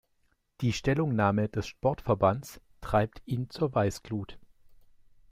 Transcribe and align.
Die 0.61 0.73
Stellungnahme 0.73 1.47
des 1.47 1.67
Sportverbands 1.67 2.59
treibt 2.81 3.21
ihn 3.27 3.51
zur 3.51 3.75
Weißglut. 3.75 4.39